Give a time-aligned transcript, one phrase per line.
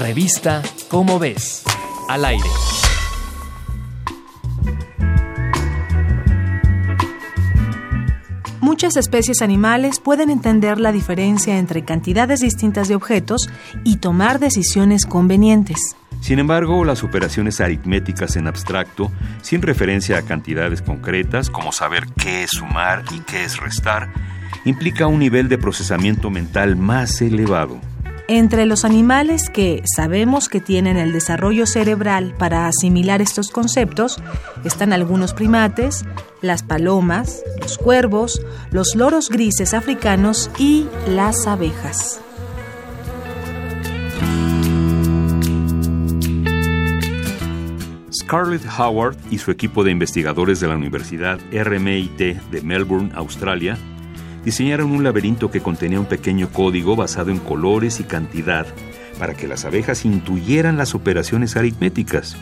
[0.00, 1.64] Revista Cómo ves.
[2.08, 2.44] Al aire.
[8.60, 13.48] Muchas especies animales pueden entender la diferencia entre cantidades distintas de objetos
[13.84, 15.78] y tomar decisiones convenientes.
[16.20, 19.10] Sin embargo, las operaciones aritméticas en abstracto,
[19.40, 24.12] sin referencia a cantidades concretas, como saber qué es sumar y qué es restar,
[24.64, 27.80] implica un nivel de procesamiento mental más elevado.
[28.28, 34.20] Entre los animales que sabemos que tienen el desarrollo cerebral para asimilar estos conceptos
[34.64, 36.04] están algunos primates,
[36.42, 42.20] las palomas, los cuervos, los loros grises africanos y las abejas.
[48.12, 53.78] Scarlett Howard y su equipo de investigadores de la Universidad RMIT de Melbourne, Australia,
[54.46, 58.64] diseñaron un laberinto que contenía un pequeño código basado en colores y cantidad
[59.18, 62.36] para que las abejas intuyeran las operaciones aritméticas.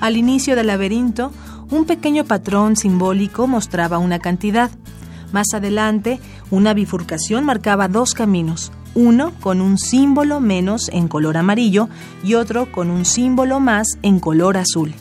[0.00, 1.32] Al inicio del laberinto,
[1.68, 4.70] un pequeño patrón simbólico mostraba una cantidad.
[5.32, 6.20] Más adelante,
[6.52, 11.88] una bifurcación marcaba dos caminos, uno con un símbolo menos en color amarillo
[12.22, 14.94] y otro con un símbolo más en color azul.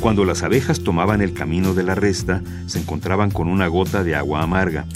[0.00, 4.16] Cuando las abejas tomaban el camino de la resta, se encontraban con una gota de
[4.16, 4.86] agua amarga,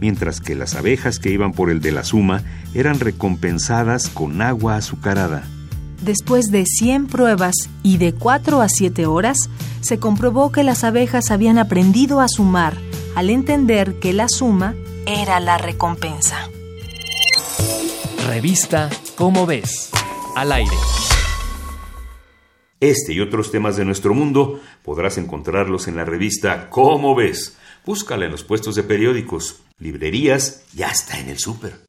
[0.00, 4.76] mientras que las abejas que iban por el de la suma eran recompensadas con agua
[4.76, 5.44] azucarada.
[6.02, 9.36] Después de 100 pruebas y de 4 a 7 horas,
[9.82, 12.74] se comprobó que las abejas habían aprendido a sumar
[13.14, 14.74] al entender que la suma
[15.06, 16.36] era la recompensa.
[18.26, 19.90] Revista Cómo ves.
[20.34, 20.76] Al aire.
[22.84, 27.56] Este y otros temas de nuestro mundo podrás encontrarlos en la revista Cómo ves.
[27.86, 31.83] Búscala en los puestos de periódicos, librerías y hasta en el súper.